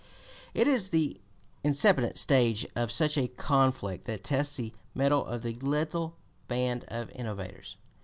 [0.55, 1.21] It is the
[1.63, 6.15] incipient stage of such a conflict that tests the mettle of the little
[6.47, 7.75] band of innovators.